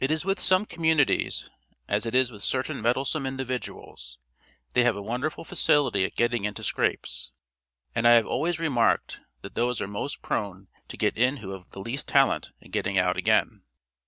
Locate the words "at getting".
6.04-6.44, 12.60-12.98